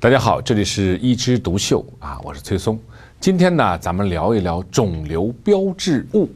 [0.00, 2.80] 大家好，这里是一枝独秀啊，我是崔松。
[3.20, 6.26] 今天呢，咱们聊一聊肿瘤标志物。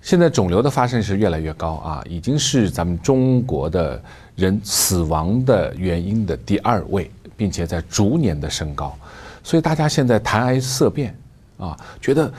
[0.00, 4.02] 现在肿瘤的发生是越来越高啊，已经是咱们中国的
[4.34, 8.92] 人死亡的原因的第二位，并且在逐年的升高。
[9.44, 11.16] 所以大家现在谈癌色变
[11.56, 12.34] 啊，觉得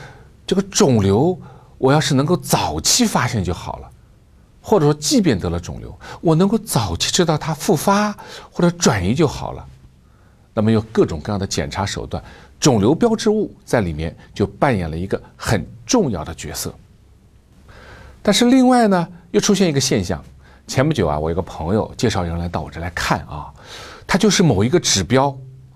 [0.45, 1.39] 这个肿瘤
[1.77, 3.89] 我要是能够早期发现就好了。
[4.66, 8.16] 或者说，即便得了肿瘤，我能够早期知道它复发
[8.50, 9.66] 或者转移就好了。
[10.54, 12.23] 那么用各种各样的检查手段，
[12.62, 16.73] 肿瘤标志物在里面就扮演了一个很重要的角色。
[18.21, 20.23] 但是另外呢，又出现一个现象。
[20.66, 23.52] 前不久啊，我一个朋友介绍人来到我这来看啊，
[24.07, 25.30] 他就是某一个指标，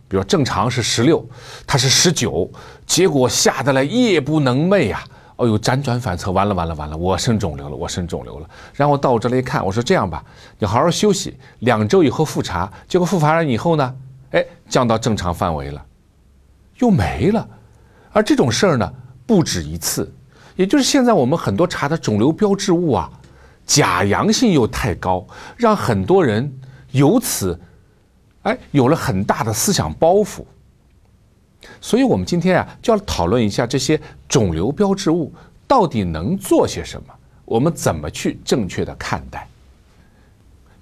[0.08, 1.28] 比如正常是十六，
[1.66, 2.50] 他是十九，
[2.86, 5.04] 结果吓得来夜不能寐呀。
[5.38, 8.50] 哦呦，辗转反侧，完了完了完了，我生肿瘤了，我生肿瘤了。
[8.73, 10.23] 然后到我这来一看，我说这样吧，
[10.58, 12.72] 你好好休息，两周以后复查。
[12.88, 13.95] 结果复查完以后呢，
[14.31, 15.86] 哎，降到正常范围了，
[16.80, 17.48] 又没了。
[18.11, 18.94] 而这种事儿呢，
[19.28, 20.11] 不止一次。
[20.56, 23.08] 也就是现在我们很多查的肿瘤标志物啊，
[23.64, 25.23] 假阳性又太高，
[25.56, 26.52] 让很多人
[26.94, 27.59] 由此，
[28.42, 30.44] 哎，有了很大的思想包袱。
[31.81, 35.33] 所以，我们今天啊，就要讨论一下这些肿瘤标志物
[35.67, 37.14] 到底能做些什么，
[37.45, 39.47] 我们怎么去正确的看待。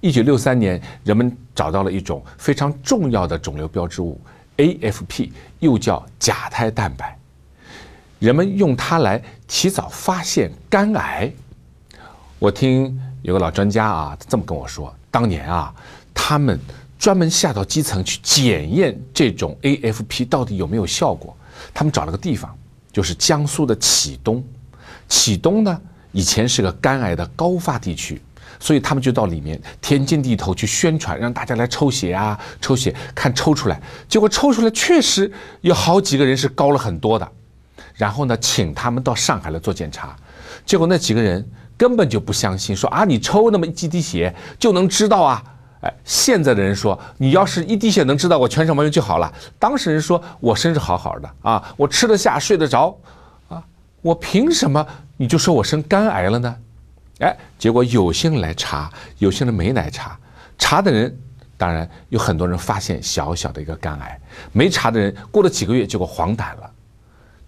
[0.01, 4.19] 一九六三年，人们找到了一种非常重要的肿瘤标志物
[4.57, 7.17] AFP，又叫甲胎蛋白，
[8.19, 11.31] 人们用它来提早发现肝癌。
[12.37, 15.73] 我听有个老专家啊，这么跟我说，当年啊，
[16.13, 16.59] 他们。
[16.97, 21.35] 专门下到基层去检验这种 AFP 到底有没有效果。
[21.73, 22.55] 他们找了个地方，
[22.91, 24.43] 就是江苏的启东。
[25.07, 28.21] 启东呢，以前是个肝癌的高发地区，
[28.59, 33.81] 所以他们就到里面田间地头去宣传，让大家来抽血啊，抽血看抽出来。
[34.09, 37.29] 结果抽出来确实有好几个人是高了很多的。
[37.93, 40.16] 然后呢，请他们到上海来做检查。
[40.66, 45.44] 结果那几个人根本就不相信，说啊，你抽那么一几滴血就能知道啊。
[46.03, 49.34] 现在的人说，你要是一滴血能知道我全身毛病就好了。
[49.59, 52.97] 当事人说，我身是好好的啊，我吃得下，睡得着，
[53.50, 53.63] 啊，
[54.01, 54.85] 我凭什么
[55.18, 56.56] 你就说我生肝癌了呢？
[57.19, 60.18] 哎，结果有些人来查，有些人没来查。
[60.57, 61.18] 查的人，
[61.57, 64.19] 当然有很多人发现小小的一个肝癌；
[64.51, 66.72] 没查的人，过了几个月，结果黄疸了，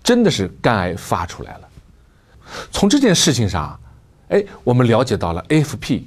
[0.04, 1.62] 真的是肝癌发出来了。
[2.72, 3.80] 从这件事情上，
[4.30, 6.04] 哎，我们了解到了 AFP。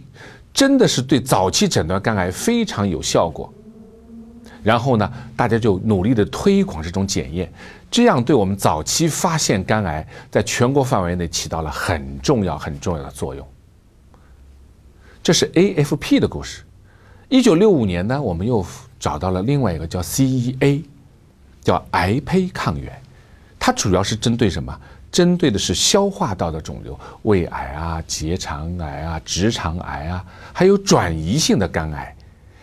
[0.52, 3.52] 真的是对早期诊断肝癌非常有效果，
[4.62, 7.50] 然后呢，大家就努力的推广这种检验，
[7.90, 13.46] 这样对我们早期发现肝癌在全国范围内起到了很重要很重要的作用。
[15.22, 16.62] 这是 AFP 的故事。
[17.28, 18.64] 一九六五年呢，我们又
[18.98, 20.82] 找到了另外一个叫 CEA，
[21.62, 22.92] 叫癌胚抗原，
[23.58, 24.76] 它主要是针对什么？
[25.10, 32.14] 针对的是消化道的肿瘤，胃癌啊、结肠癌啊、直肠癌啊，还有转移性的肝癌。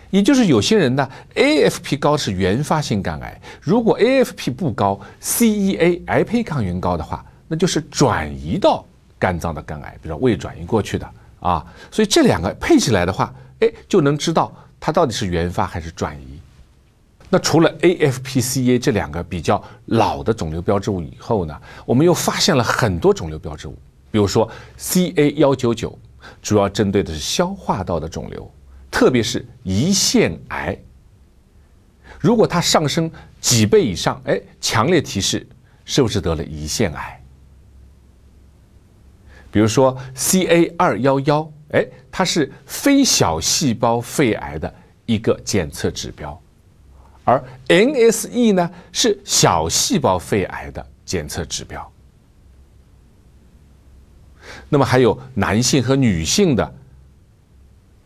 [0.09, 8.85] 也就是有些人呢，AFP 高是原发性肝癌，如果 AFP 不高，CEA 癌胚抗原高的话，那就是转移到
[9.19, 11.05] 肝脏的肝癌，比如说胃转移过去的
[11.41, 11.65] 啊。
[11.91, 16.36] 所以这两个配起来的话，哎，就能知道它到底是原发还是转移。
[17.29, 23.77] 那除了 AFPCA 这两个比较老的肿瘤标志物以后呢，我们又发现了很多肿瘤标志物，
[24.09, 25.97] 比如说 CA 幺九九，
[26.41, 28.49] 主要针对的是消化道的肿瘤，
[28.89, 30.77] 特别是胰腺癌。
[32.19, 33.11] 如果它上升
[33.41, 35.45] 几倍以上，哎，强烈提示
[35.83, 37.21] 是不是得了胰腺癌？
[39.51, 44.73] 比如说 CA 二幺幺，哎，它是非小细胞肺癌的
[45.05, 46.41] 一个检测指标。
[47.27, 51.91] 而 NSE 呢是小细胞肺癌的检测指标。
[54.69, 56.73] 那么还有男性和女性的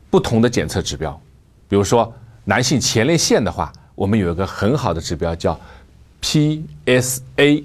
[0.10, 1.22] 不同的检测指标，
[1.70, 2.12] 比如说
[2.46, 5.60] 男性前列腺的话，我们有一个很好的指标叫
[6.24, 7.64] PSA。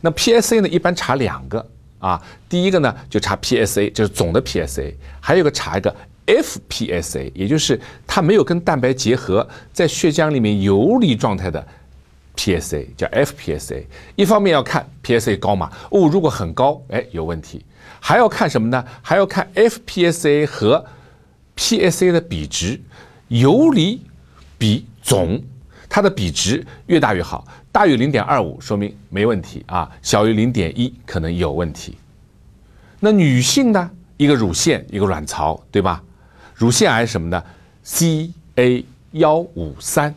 [0.00, 1.68] 那 PSA 呢一般查两个
[1.98, 5.94] 啊，第一个呢就查 PSA，就是总的 PSA，还有个查一个。
[6.26, 11.66] FPSA，也就是它没有跟蛋白结合，在血浆里面游离状态的
[12.36, 13.84] PSA，叫 FPSA。
[14.16, 17.64] 一方面要看 PSA 高嘛，哦，如果很高，哎，有问题。
[18.00, 18.84] 还要看什么呢？
[19.00, 20.84] 还要看 FPSA 和
[21.56, 22.80] PSA 的比值，
[23.28, 24.00] 游离
[24.58, 25.42] 比总，
[25.88, 31.96] 它的比值越大越好，大于零点二五说明没问题啊，小于零点一可能有问题。
[33.00, 33.90] 那女性呢？
[34.18, 36.00] 一个乳腺，一个卵巢，对吧？
[36.62, 37.42] 乳腺癌什么呢
[37.84, 40.14] ，CA 幺五三，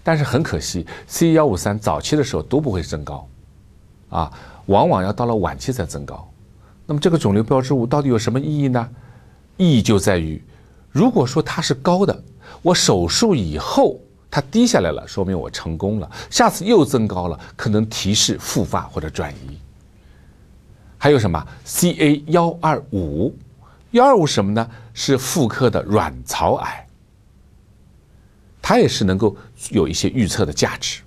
[0.00, 3.26] 但是很可惜，CA 幺五三早期的时候都不会增高，
[4.10, 4.32] 啊，
[4.66, 6.24] 往往要到了晚期才增高。
[6.86, 8.88] 那么这个肿瘤标志物到底有什么意义呢？
[9.56, 10.40] 意义就在于，
[10.88, 12.22] 如果说它是高的，
[12.62, 13.98] 我手术以后
[14.30, 16.08] 它低下来了，说明我成功了。
[16.30, 19.58] 下次又增高了，可能提示复发或者转移。
[20.96, 23.34] 还有什么？CA 幺二五，
[23.92, 24.70] 幺二五什么呢？
[24.94, 26.86] 是妇科的卵巢癌。
[28.62, 29.36] 它也是能够
[29.70, 31.00] 有一些预测的价值，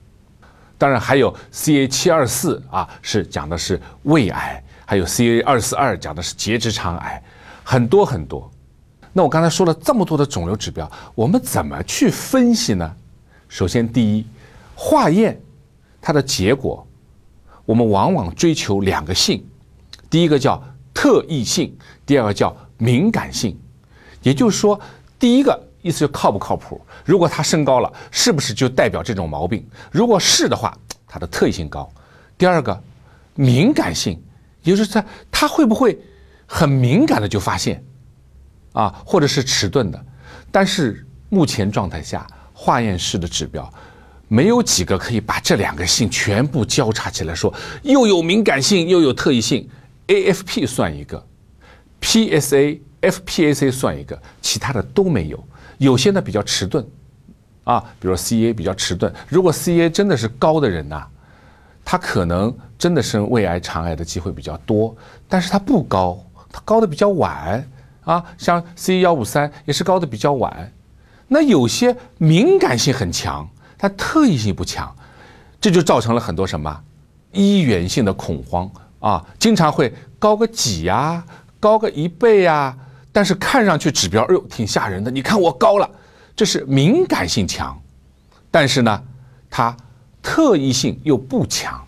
[0.77, 7.23] 当然还有 CA 七二四啊，是讲的是胃癌，还有 CA 二四二讲的是结直肠癌，
[7.63, 8.51] 很多很多。
[9.13, 12.95] 那我刚才说了这么多的肿瘤指标，我们怎么去分析呢？
[13.47, 14.25] 首先，第一，
[14.75, 15.39] 化验
[16.01, 16.85] 它的结果，
[17.63, 19.45] 我们往往追求两个性，
[20.09, 20.61] 第一个叫
[20.93, 22.53] 特异性，第二个叫
[22.83, 23.57] 敏感性，
[24.21, 24.79] 也就是说，
[25.17, 25.67] 第一个。
[25.85, 26.79] 意思就靠不靠谱？
[27.03, 29.67] 如果它升高了，是不是就代表这种毛病？
[29.91, 30.73] 如果是的话，
[31.05, 31.91] 它的特异性高。
[32.37, 32.81] 第二个，
[33.35, 34.17] 敏感性，
[34.61, 35.99] 也就是它它会不会
[36.45, 37.83] 很敏感的就发现，
[38.71, 40.05] 啊，或者是迟钝的？
[40.53, 43.69] 但是目前状态下，化验室的指标
[44.29, 49.69] 没有几个可以把这两个性全部交叉起来说，又有敏感性又有特异性。
[50.07, 51.21] AFP 算一个
[52.03, 55.43] ，PSA、FPAC 算一个，其他的都没有。
[55.77, 56.85] 有些呢比较迟钝，
[57.63, 59.11] 啊，比如说 CA 比较迟钝。
[59.27, 61.07] 如果 CA 真的是高的人呐，
[61.83, 64.95] 他可能真的生胃癌、肠癌的机会比较多。
[65.27, 66.21] 但是他不高，
[66.51, 67.67] 他高的比较晚
[68.03, 70.71] 啊，像 C 幺五三也是高的比较晚。
[71.27, 74.95] 那有些敏感性很强，但特异性不强，
[75.59, 76.83] 这就造成了很多什么
[77.31, 78.69] 医源性的恐慌
[78.99, 81.25] 啊，经常会高个几呀，
[81.63, 82.77] 高个一倍呀。
[83.15, 85.11] 但是看上去指标，哎呦，挺吓人的。
[85.11, 85.87] 你看我高了，
[86.35, 87.79] 这是敏感性强，
[88.49, 89.03] 但是呢，
[89.51, 89.77] 它
[90.19, 91.79] 特异性又不强。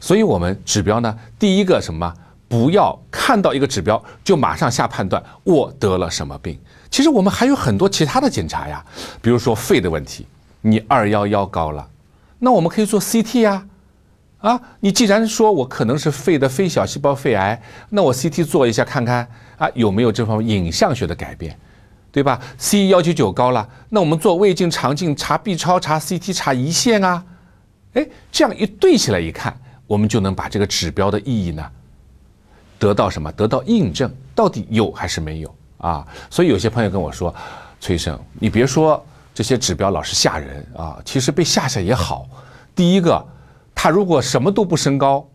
[0.00, 2.10] 所以我们指标呢，第一个什么，
[2.48, 6.58] 不要看到一个指标就马上下判断我得了什么病。
[6.90, 8.82] 其实我们还有很多其他的检查呀，
[9.20, 10.26] 比如说肺的问题，
[10.62, 11.86] 你二幺幺高了，
[12.38, 13.66] 那我们可以做 CT 呀。
[14.42, 17.60] 啊你既然说我可能是肺的非小细胞肺癌，
[17.90, 21.56] 那我 CT 做一下看看啊有没有这方面影像学的改变，
[22.10, 27.24] 对吧？C 幺九九高了，那我们做胃镜、肠镜查 B 超、查 CT、查胰腺啊，
[27.94, 29.56] 哎，这样一对起来一看，
[29.86, 31.64] 我们就能把这个指标的意义呢
[32.80, 33.30] 得到什么？
[33.30, 36.04] 得到印证，到底有还是没有啊？
[36.28, 37.32] 所以有些朋友跟我说，
[37.80, 39.00] 崔生，你别说
[39.32, 42.26] 这些指标老是吓人啊，其实被吓吓也好。
[42.74, 43.24] 第一个。
[43.82, 45.28] 他如果什么都不升高，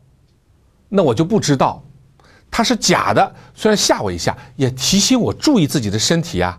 [0.87, 1.83] 那我就不知道
[2.49, 3.35] 他是假的。
[3.53, 6.57] 虽然吓我一下，也提醒我注意自己的身体啊。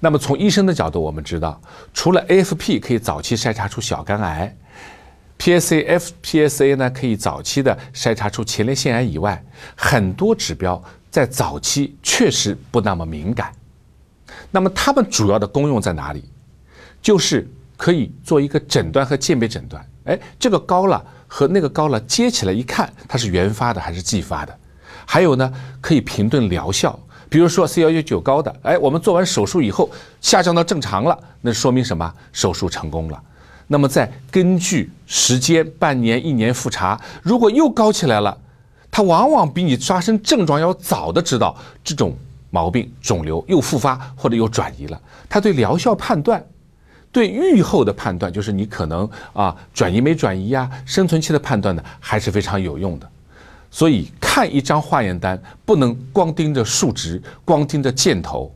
[0.00, 1.60] 那么从医生的角度，我们知道，
[1.92, 4.56] 除了 AFP 可以早期筛查出小肝癌
[5.38, 9.44] ，PSA、FPSA 呢可以早期的筛查出前列腺癌以外，
[9.76, 13.52] 很多指标在早期确实不那么敏感。
[14.50, 16.24] 那么它们主要的功用在哪里？
[17.02, 17.46] 就是
[17.76, 19.86] 可以做一个诊断和鉴别诊断。
[20.06, 24.56] 哎，这个高了和那个高了接起来一看，它是原发的还是继发的？
[25.04, 26.98] 还有呢，可以评论疗效。
[27.28, 32.12] 比如说 C 幺九九高的，哎，我们做完手术以后下降到正常了，那说明什么？
[32.32, 33.20] 手术成功了。
[33.66, 38.38] 那么再根据时间半年、一年复查，如果又高起来了，
[38.92, 42.16] 它往往比你发生症状要早的知道这种
[42.50, 46.40] 毛病肿瘤又复发或者又转移了，它对疗效判断。
[47.16, 53.10] 对预后的判断，就是你可能啊转移没转移呀，生存期的判断呢，还是非常有用的。
[53.70, 58.54] 所以看一张化验单，不能光盯着数值，光盯着箭头，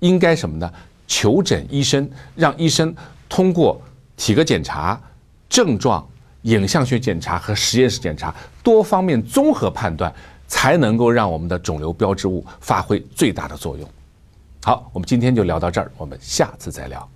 [0.00, 0.68] 应该什么呢？
[1.06, 2.92] 求诊医生，让医生
[3.28, 3.80] 通过
[4.16, 5.00] 体格检查、
[5.48, 6.04] 症状、
[6.42, 10.12] 影像学检查和实验室检查多方面综合判断，
[10.48, 13.88] 才能够让我们的肿瘤标志物发挥最大的作用。
[14.64, 17.08] 好，我们今天就聊到这儿，我们下次再聊。